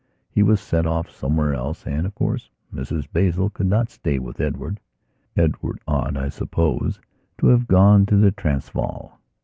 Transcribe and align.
He 0.31 0.41
was 0.41 0.59
sent 0.59 0.87
off 0.87 1.11
somewhere 1.11 1.53
else 1.53 1.85
and, 1.85 2.07
of 2.07 2.15
course, 2.15 2.49
Mrs 2.73 3.05
Basil 3.13 3.51
could 3.51 3.67
not 3.67 3.91
stay 3.91 4.17
with 4.17 4.41
Edward. 4.41 4.79
Edward 5.37 5.79
ought, 5.87 6.17
I 6.17 6.29
suppose, 6.29 6.99
to 7.37 7.45
have 7.49 7.67
gone 7.67 8.07
to 8.07 8.17
the 8.17 8.31
Transvaal. 8.31 9.19